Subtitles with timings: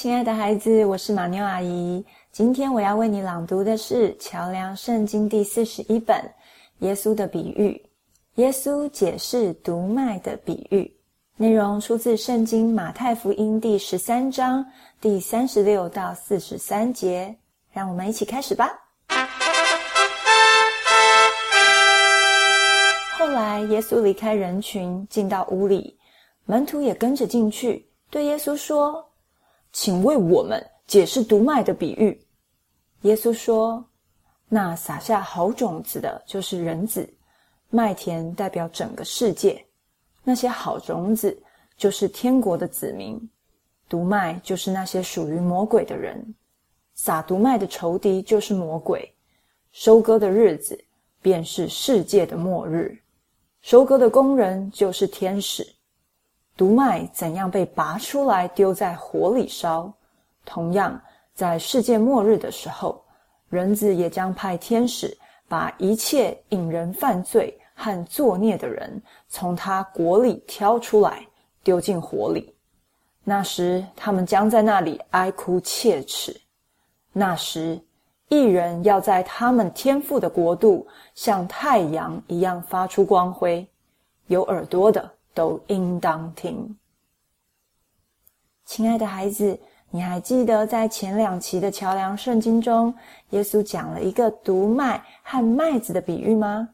[0.00, 2.02] 亲爱的孩子，我是马妞阿姨。
[2.32, 6.16] 今天我要为你朗读的是《桥梁圣经》第四十一本
[6.78, 7.78] 《耶稣的比喻》。
[8.42, 10.90] 耶稣解释毒麦的比喻，
[11.36, 14.64] 内容出自圣经马太福音第十三章
[15.02, 17.36] 第三十六到四十三节。
[17.70, 18.72] 让我们一起开始吧。
[23.18, 25.98] 后来，耶稣离开人群，进到屋里，
[26.46, 29.09] 门徒也跟着进去，对耶稣说。
[29.72, 32.20] 请为我们解释毒麦的比喻。
[33.02, 33.84] 耶稣说
[34.48, 37.02] ：“那撒下好种子的，就是人子；
[37.70, 39.64] 麦田代表整个世界。
[40.22, 41.40] 那些好种子，
[41.76, 43.18] 就是天国的子民；
[43.88, 46.34] 毒麦就是那些属于魔鬼的人。
[46.94, 49.10] 撒毒麦的仇敌就是魔鬼。
[49.72, 50.78] 收割的日子，
[51.22, 53.00] 便是世界的末日。
[53.62, 55.66] 收割的工人就是天使。”
[56.60, 59.90] 毒麦怎样被拔出来丢在火里烧？
[60.44, 61.00] 同样，
[61.32, 63.02] 在世界末日的时候，
[63.48, 65.16] 人子也将派天使
[65.48, 71.26] 把一切引人犯罪和作孽的人从他国里挑出来，
[71.62, 72.54] 丢进火里。
[73.24, 76.38] 那时，他们将在那里哀哭切齿。
[77.10, 77.80] 那时，
[78.28, 83.66] 一人要在他们天父的国度，像太阳一样发出光辉。
[84.26, 85.10] 有耳朵的。
[85.40, 86.76] 都应当听，
[88.66, 92.94] 亲爱的孩子，你还记得在前两期的桥梁圣经中，
[93.30, 96.68] 耶稣讲了一个毒麦和麦子的比喻吗？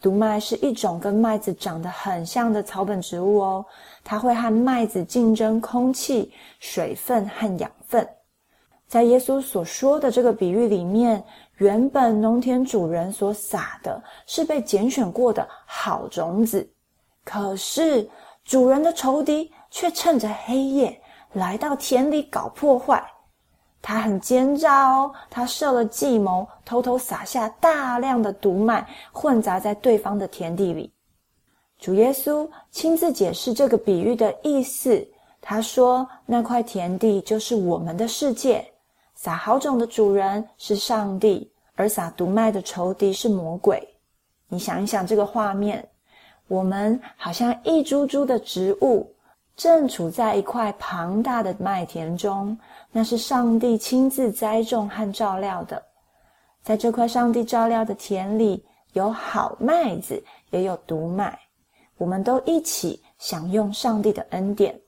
[0.00, 3.66] 毒麦是一种跟麦子长得很像的草本植物哦，
[4.02, 8.08] 它会和麦子竞争空气、水分和养分。
[8.86, 11.22] 在耶稣所说的这个比喻里面，
[11.58, 16.66] 原本农田主人所撒的是被拣选过的好种子。
[17.26, 18.08] 可是，
[18.44, 21.02] 主人的仇敌却趁着黑夜
[21.32, 23.04] 来到田里搞破坏。
[23.82, 30.92] 他很奸诈哦，他设了计谋，偷偷撒下大量的毒麦，混杂在对方的田地里。
[31.78, 35.04] 主耶稣亲自解释这个比喻的意思。
[35.40, 38.64] 他说：“那块田地就是我们的世界，
[39.16, 43.82] 撒好种的主人是上帝，而撒毒麦的仇敌是魔鬼。”
[44.48, 45.88] 你想一想这个画面。
[46.48, 49.12] 我们好像一株株的植物，
[49.56, 52.56] 正处在一块庞大的麦田中，
[52.92, 55.82] 那是上帝亲自栽种和照料的。
[56.62, 61.38] 在这块上帝照料的田里，有好麦子，也有毒麦，
[61.96, 64.78] 我们都一起享用上帝的恩典。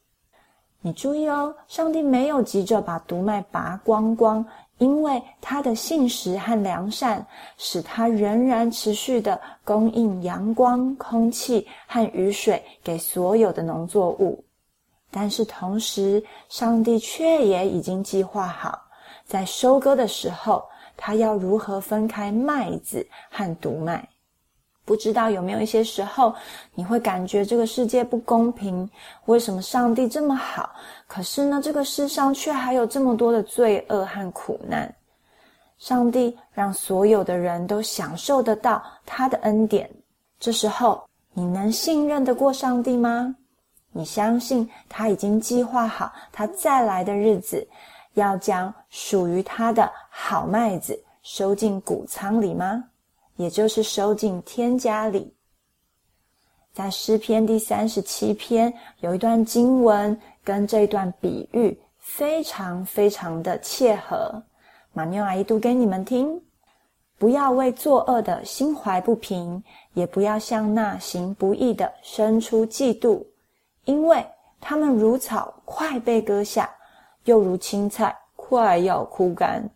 [0.81, 4.47] 你注意哦，上帝没有急着把毒麦拔光光。
[4.79, 14.45] 因为他的信实和良善，使他仍然持续的供应阳光、空气和雨水给所有的农作物。
[15.11, 18.79] 但是同时，上帝却也已经计划好，
[19.25, 20.65] 在收割的时候，
[20.97, 24.09] 他要如何分开麦子和毒麦。
[24.89, 26.35] 不知道有没有一些时候，
[26.75, 28.89] 你会感觉这个世界不公平？
[29.27, 30.71] 为什么上帝这么好，
[31.07, 34.91] 可是呢，这个世上却还有这么多的罪恶和苦难？
[35.77, 39.91] 上帝让所有的人都享受得到他的恩典，
[40.41, 43.37] 这时候你能信任得过上帝吗？
[43.93, 47.69] 你相信他已经计划好他再来的日子，
[48.15, 52.83] 要将属于他的好麦子收进谷仓里吗？
[53.39, 55.33] 也就是收进天家里，
[56.73, 64.43] 在诗篇第三十七篇有一段经文，跟这段比喻非常非常的切合。
[64.93, 66.43] 马妞阿姨读给你们听：
[67.17, 69.63] 不要为作恶的心怀不平，
[69.95, 73.25] 也不要向那行不义的生出嫉妒，
[73.85, 74.27] 因为
[74.61, 76.69] 他们如草快被割下，
[77.23, 79.71] 又如青菜快要枯干。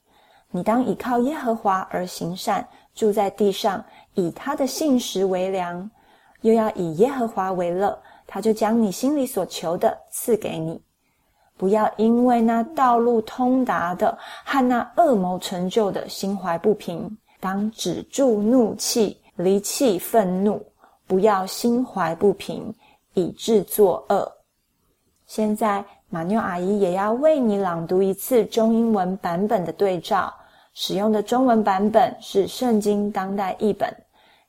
[0.50, 2.68] 你当倚靠耶和华而行善。
[2.94, 3.84] 住在地上，
[4.14, 5.90] 以他的信实为粮，
[6.42, 10.80] 又要以耶和华为乐，他就将你心里所求的赐给你。
[11.56, 20.60] 不要因为那道路通达的和那恶谋成就的心怀不平，当止住怒气，离弃愤怒，
[21.06, 22.74] 不要心怀不平，
[23.14, 24.30] 以致作恶。
[25.26, 30.32] 现在马妞阿姨也要为你朗读一次中英文版本的对照。
[30.74, 33.94] 使用的中文版本是《圣经》当代译本，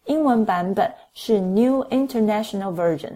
[0.05, 3.13] 英文版本是 New International Version。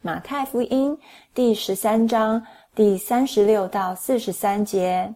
[0.00, 0.98] 马太福音
[1.34, 5.14] 第十三章第三十六到四十三节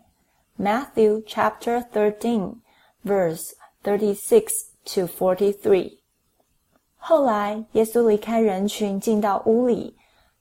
[0.58, 2.56] ，Matthew Chapter Thirteen,
[3.04, 3.52] Verse
[3.82, 5.98] thirty-six to forty-three。
[6.98, 9.96] 后来，耶稣离开人群，进到屋里，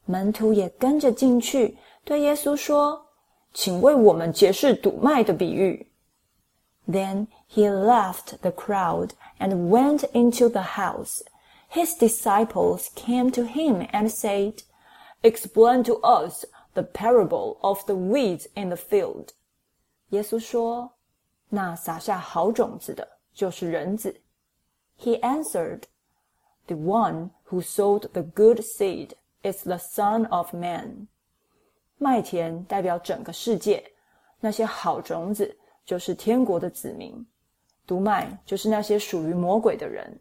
[0.05, 3.05] 门徒也跟着进去，对耶稣说。
[3.51, 5.88] 请为我们解释堵麦的比喻。
[6.88, 11.22] Then he left the crowd and went into the house.
[11.68, 14.62] His disciples came to him and said,
[15.22, 16.44] Explain to us
[16.74, 19.32] the parable of the weeds in the field.
[20.10, 20.90] 耶稣说：“
[21.48, 24.20] 那撒下好种子的，就是人子。”
[25.00, 25.84] He answered,
[26.66, 31.08] "The one who sowed the good seed is the Son of Man."
[31.98, 33.92] 麦田代表整个世界，
[34.40, 35.56] 那些好种子
[35.88, 37.24] 就是天国的子民，
[37.86, 40.20] 毒麦就是那些属于魔鬼的人。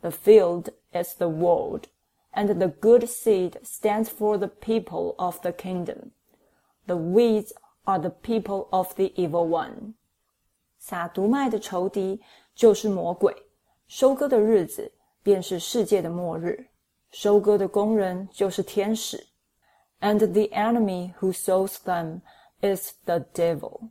[0.00, 1.84] The field is the world,
[2.32, 6.10] and the good seed stands for the people of the kingdom.
[6.86, 7.52] The weeds
[7.84, 9.94] are the people of the evil one.
[10.78, 12.20] 撒毒麦的仇敌
[12.54, 13.34] 就是魔鬼，
[13.88, 14.92] 收割的日子
[15.22, 16.68] 便是世界的末日，
[17.10, 19.26] 收割的工人就是天使。
[20.00, 22.20] And the enemy who sows them
[22.60, 23.90] is the devil.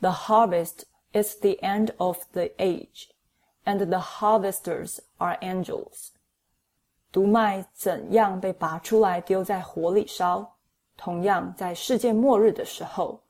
[0.00, 3.10] The harvest is the end of the age,
[3.64, 6.10] and the harvesters are angels.
[7.10, 10.56] 毒麦怎样被拔出来丢在火里烧？
[10.96, 13.20] 同样，在世界末日的时候，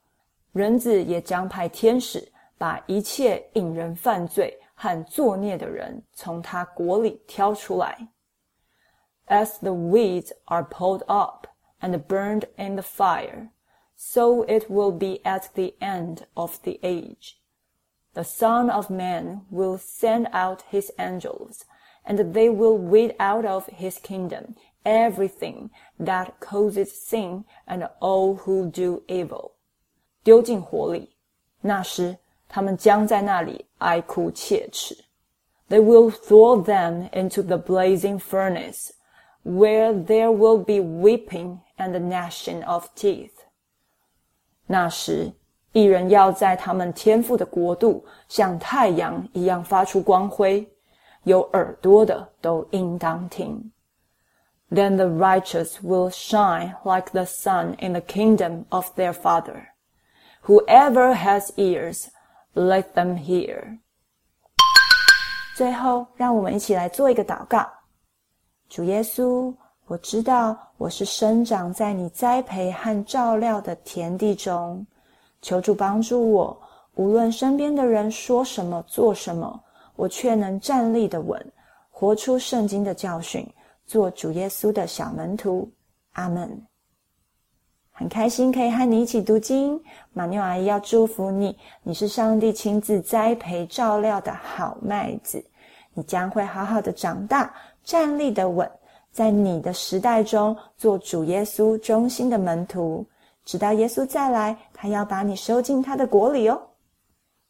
[0.52, 8.08] 人子也将派天使把一切引人犯罪和作孽的人从他国里挑出来。
[9.26, 11.46] As the weeds are pulled up
[11.80, 13.48] and burned in the fire,
[14.00, 17.38] so it will be at the end of the age.
[18.14, 21.64] The Son of Man will send out his angels,
[22.04, 24.54] and they will weed out of his kingdom
[24.84, 29.52] everything that causes sin and all who do evil.
[30.22, 31.10] 丢进火里，
[31.60, 32.18] 那时
[32.48, 34.96] 他们将在那里哀哭切齿。
[35.68, 38.92] They will throw them into the blazing furnace,
[39.44, 43.39] where there will be weeping and gnashing of teeth.
[44.70, 45.32] 那时，
[45.72, 50.66] 一人要在他们天赋的国度，像太阳一样发出光辉。
[51.24, 53.72] 有耳朵的都应当听。
[54.70, 59.66] Then the righteous will shine like the sun in the kingdom of their Father.
[60.44, 62.06] Whoever has ears,
[62.54, 63.78] let them hear.
[65.56, 67.68] 最后，让我们一起来做一个祷告。
[68.68, 69.54] 主耶稣，
[69.87, 74.85] 我知道我是生长在你栽培和照料的田地中。
[75.41, 76.61] 求主帮助我，
[76.93, 79.59] 无论身边的人说什么、做什么，
[79.95, 81.51] 我却能站立的稳，
[81.89, 83.45] 活出圣经的教训，
[83.85, 85.69] 做主耶稣的小门徒。
[86.13, 86.65] 阿门。
[87.91, 89.79] 很开心可以和你一起读经，
[90.13, 95.43] 马妞阿姨要祝福你，你是上帝亲自栽培照料的好麦子，
[95.93, 98.69] 你将会好好的长大，站立的稳，
[99.11, 103.05] 在你的时代中做主耶稣中心的门徒。
[103.43, 106.61] 直到耶稣再来，他要把你收进他的国里哦。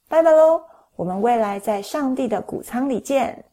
[0.08, 0.60] 拜拜喽，
[0.96, 3.44] 我们未来在上帝的谷仓里见。